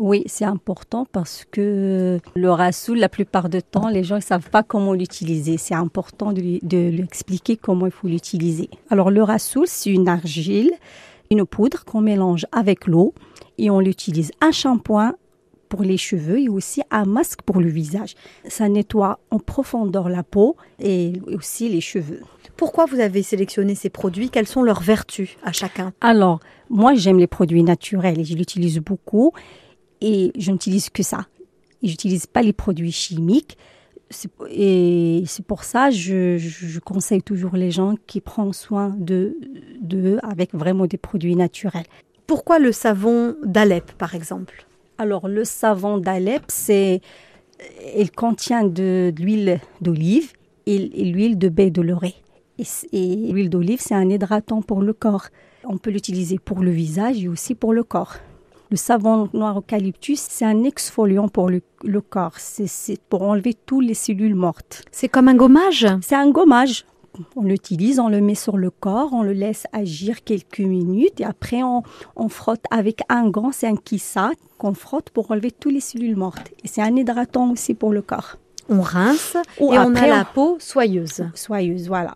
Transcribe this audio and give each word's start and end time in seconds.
Oui, 0.00 0.22
c'est 0.24 0.46
important 0.46 1.04
parce 1.12 1.44
que 1.50 2.20
le 2.34 2.50
rassoul, 2.50 2.96
la 2.96 3.10
plupart 3.10 3.50
du 3.50 3.62
temps, 3.62 3.90
les 3.90 4.02
gens 4.02 4.14
ne 4.14 4.22
savent 4.22 4.48
pas 4.48 4.62
comment 4.62 4.94
l'utiliser. 4.94 5.58
C'est 5.58 5.74
important 5.74 6.32
de 6.32 6.40
lui, 6.40 6.58
de 6.62 6.88
lui 6.88 7.02
expliquer 7.02 7.58
comment 7.58 7.84
il 7.84 7.92
faut 7.92 8.08
l'utiliser. 8.08 8.70
Alors 8.88 9.10
le 9.10 9.22
rassoul, 9.22 9.66
c'est 9.66 9.90
une 9.90 10.08
argile, 10.08 10.70
une 11.30 11.44
poudre 11.44 11.84
qu'on 11.84 12.00
mélange 12.00 12.46
avec 12.50 12.86
l'eau 12.86 13.12
et 13.58 13.68
on 13.68 13.78
l'utilise 13.78 14.32
un 14.40 14.52
shampoing 14.52 15.16
pour 15.68 15.82
les 15.82 15.98
cheveux 15.98 16.40
et 16.40 16.48
aussi 16.48 16.80
un 16.90 17.04
masque 17.04 17.42
pour 17.42 17.60
le 17.60 17.68
visage. 17.68 18.14
Ça 18.48 18.70
nettoie 18.70 19.18
en 19.30 19.38
profondeur 19.38 20.08
la 20.08 20.22
peau 20.22 20.56
et 20.78 21.12
aussi 21.26 21.68
les 21.68 21.82
cheveux. 21.82 22.22
Pourquoi 22.56 22.86
vous 22.86 23.00
avez 23.00 23.22
sélectionné 23.22 23.74
ces 23.74 23.90
produits? 23.90 24.30
Quelles 24.30 24.48
sont 24.48 24.62
leurs 24.62 24.80
vertus 24.80 25.36
à 25.44 25.52
chacun? 25.52 25.92
Alors, 26.00 26.40
moi 26.70 26.94
j'aime 26.94 27.18
les 27.18 27.26
produits 27.26 27.62
naturels 27.62 28.18
et 28.18 28.24
je 28.24 28.34
l'utilise 28.34 28.78
beaucoup 28.78 29.32
et 30.00 30.32
je 30.36 30.50
n'utilise 30.50 30.90
que 30.90 31.02
ça. 31.02 31.26
Je 31.82 31.88
n'utilise 31.88 32.26
pas 32.26 32.42
les 32.42 32.52
produits 32.52 32.92
chimiques. 32.92 33.56
Et 34.50 35.22
c'est 35.26 35.44
pour 35.46 35.62
ça 35.62 35.90
je, 35.90 36.36
je, 36.36 36.80
conseille 36.80 37.22
toujours 37.22 37.54
les 37.54 37.70
gens 37.70 37.94
qui 38.08 38.20
prennent 38.20 38.52
soin 38.52 38.92
de, 38.98 39.36
de 39.80 40.18
avec 40.24 40.52
vraiment 40.52 40.86
des 40.86 40.96
produits 40.96 41.36
naturels. 41.36 41.86
Pourquoi 42.26 42.58
le 42.58 42.72
savon 42.72 43.36
d'Alep, 43.44 43.92
par 43.92 44.16
exemple? 44.16 44.66
Alors, 44.98 45.28
le 45.28 45.44
savon 45.44 45.98
d'Alep, 45.98 46.42
c'est, 46.48 47.00
il 47.96 48.10
contient 48.10 48.64
de, 48.64 49.12
l'huile 49.18 49.60
d'olive 49.80 50.32
et, 50.66 50.78
l'huile 50.78 51.38
de 51.38 51.48
baie 51.48 51.70
de 51.70 51.82
l'oreille. 51.82 52.22
Et, 52.92 53.32
l'huile 53.32 53.50
d'olive, 53.50 53.80
c'est 53.80 53.94
un 53.94 54.08
hydratant 54.08 54.62
pour 54.62 54.82
le 54.82 54.92
corps. 54.92 55.28
On 55.64 55.78
peut 55.78 55.90
l'utiliser 55.90 56.38
pour 56.38 56.60
le 56.60 56.70
visage 56.70 57.24
et 57.24 57.28
aussi 57.28 57.54
pour 57.54 57.72
le 57.72 57.82
corps. 57.82 58.16
Le 58.70 58.76
savon 58.76 59.28
noir 59.32 59.58
eucalyptus, 59.58 60.20
c'est 60.20 60.44
un 60.44 60.62
exfoliant 60.62 61.28
pour 61.28 61.50
le, 61.50 61.60
corps. 62.00 62.36
C'est 62.38 63.00
pour 63.08 63.22
enlever 63.22 63.54
toutes 63.54 63.84
les 63.84 63.94
cellules 63.94 64.36
mortes. 64.36 64.84
C'est 64.92 65.08
comme 65.08 65.26
un 65.26 65.34
gommage? 65.34 65.88
C'est 66.02 66.14
un 66.14 66.30
gommage 66.30 66.84
on 67.36 67.42
l'utilise, 67.42 67.98
on 67.98 68.08
le 68.08 68.20
met 68.20 68.34
sur 68.34 68.56
le 68.56 68.70
corps, 68.70 69.12
on 69.12 69.22
le 69.22 69.32
laisse 69.32 69.66
agir 69.72 70.22
quelques 70.24 70.60
minutes 70.60 71.20
et 71.20 71.24
après 71.24 71.62
on, 71.62 71.82
frotte 72.28 72.64
avec 72.70 73.00
un 73.08 73.28
gant, 73.28 73.50
c'est 73.52 73.66
un 73.66 73.76
kissa 73.76 74.30
qu'on 74.58 74.74
frotte 74.74 75.10
pour 75.10 75.30
enlever 75.30 75.50
toutes 75.50 75.72
les 75.72 75.80
cellules 75.80 76.16
mortes. 76.16 76.52
Et 76.64 76.68
c'est 76.68 76.82
un 76.82 76.94
hydratant 76.94 77.50
aussi 77.50 77.74
pour 77.74 77.92
le 77.92 78.02
corps. 78.02 78.36
On 78.68 78.80
rince 78.80 79.36
et 79.58 79.78
on 79.78 79.94
a 79.94 80.06
la 80.06 80.24
peau 80.24 80.56
soyeuse. 80.60 81.24
Soyeuse, 81.34 81.88
voilà. 81.88 82.14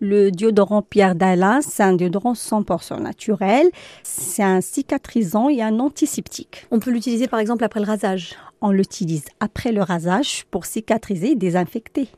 Le 0.00 0.30
déodorant 0.30 0.82
Pierre 0.82 1.14
d'Alain, 1.14 1.60
c'est 1.60 1.82
un 1.82 1.94
déodorant 1.94 2.34
100% 2.34 3.00
naturel. 3.02 3.68
C'est 4.02 4.42
un 4.42 4.60
cicatrisant 4.60 5.48
et 5.48 5.62
un 5.62 5.80
antiseptique. 5.80 6.66
On 6.70 6.78
peut 6.78 6.90
l'utiliser 6.90 7.26
par 7.26 7.40
exemple 7.40 7.64
après 7.64 7.80
le 7.80 7.86
rasage. 7.86 8.34
On 8.60 8.70
l'utilise 8.70 9.24
après 9.40 9.72
le 9.72 9.82
rasage 9.82 10.44
pour 10.50 10.66
cicatriser 10.66 11.32
et 11.32 11.34
désinfecter. 11.34 12.08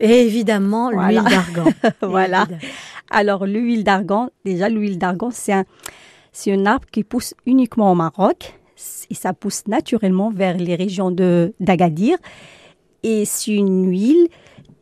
Et 0.00 0.22
évidemment, 0.26 0.90
l'huile 0.90 1.22
d'argan. 1.54 1.70
voilà. 2.02 2.46
Alors, 3.10 3.46
l'huile 3.46 3.82
d'argan, 3.84 4.30
déjà, 4.44 4.68
l'huile 4.68 4.98
d'argan, 4.98 5.30
c'est 5.32 5.52
un, 5.52 5.64
c'est 6.32 6.52
un 6.52 6.66
arbre 6.66 6.86
qui 6.90 7.02
pousse 7.02 7.34
uniquement 7.46 7.90
au 7.90 7.94
Maroc. 7.94 8.54
Et 9.10 9.14
ça 9.14 9.32
pousse 9.32 9.66
naturellement 9.66 10.30
vers 10.30 10.56
les 10.56 10.76
régions 10.76 11.10
de 11.10 11.52
d'Agadir. 11.58 12.16
Et 13.02 13.24
c'est 13.24 13.52
une 13.54 13.90
huile 13.90 14.28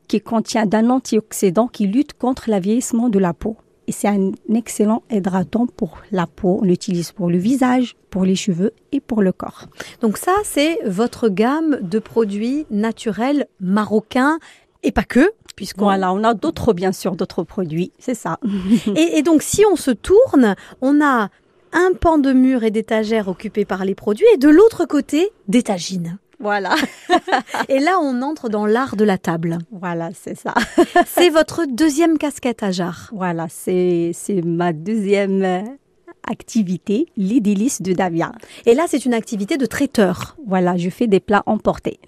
qui 0.09 0.21
contient 0.21 0.67
d'un 0.67 0.91
antioxydant 0.91 1.69
qui 1.69 1.87
lutte 1.87 2.15
contre 2.15 2.51
l'avieillissement 2.51 3.09
de 3.09 3.19
la 3.19 3.33
peau. 3.33 3.57
Et 3.89 3.93
c'est 3.93 4.09
un 4.09 4.33
excellent 4.53 5.03
hydratant 5.11 5.67
pour 5.67 5.99
la 6.11 6.27
peau. 6.27 6.59
On 6.61 6.65
l'utilise 6.65 7.13
pour 7.13 7.31
le 7.31 7.39
visage, 7.39 7.95
pour 8.11 8.25
les 8.25 8.35
cheveux 8.35 8.73
et 8.91 9.01
pour 9.01 9.23
le 9.23 9.31
corps. 9.31 9.67
Donc 10.01 10.17
ça, 10.17 10.33
c'est 10.43 10.79
votre 10.85 11.29
gamme 11.29 11.79
de 11.83 11.99
produits 11.99 12.67
naturels 12.71 13.47
marocains 13.61 14.39
et 14.83 14.93
pas 14.93 15.05
que, 15.05 15.31
puisqu'on 15.57 15.85
voilà, 15.85 16.13
on 16.13 16.23
a 16.25 16.35
d'autres, 16.35 16.73
bien 16.73 16.93
sûr, 16.93 17.17
d'autres 17.17 17.43
produits, 17.43 17.93
c'est 17.99 18.15
ça. 18.15 18.39
et, 18.97 19.23
donc, 19.23 19.43
si 19.43 19.65
on 19.71 19.77
se 19.77 19.91
tourne, 19.91 20.55
on 20.81 21.05
a 21.05 21.29
un 21.73 21.93
pan 21.99 22.19
de 22.19 22.33
mur 22.33 22.63
et 22.63 22.71
d'étagères 22.71 23.29
occupés 23.29 23.65
par 23.65 23.85
les 23.85 23.95
produits, 23.95 24.27
et 24.35 24.37
de 24.37 24.49
l'autre 24.49 24.85
côté, 24.85 25.31
des 25.49 25.63
tagines. 25.63 26.19
Voilà. 26.39 26.75
et 27.69 27.79
là, 27.79 27.99
on 28.01 28.23
entre 28.23 28.49
dans 28.49 28.67
l'art 28.67 28.97
de 28.97 29.05
la 29.05 29.19
table. 29.19 29.59
Voilà, 29.71 30.11
c'est 30.13 30.37
ça. 30.37 30.55
c'est 31.07 31.31
votre 31.31 31.65
deuxième 31.67 32.19
casquette 32.19 32.63
à 32.63 32.71
jarre. 32.71 33.11
Voilà, 33.13 33.47
c'est 33.49 34.13
ma 34.45 34.73
deuxième 34.73 35.65
activité, 36.29 37.07
les 37.17 37.41
délices 37.41 37.83
de 37.83 37.93
Davia. 37.93 38.33
Et 38.67 38.75
là, 38.75 38.85
c'est 38.89 39.05
une 39.05 39.15
activité 39.15 39.57
de 39.57 39.67
traiteur. 39.67 40.37
Voilà, 40.47 40.77
je 40.77 40.91
fais 40.91 41.07
des 41.07 41.21
plats 41.21 41.43
emportés. 41.47 41.99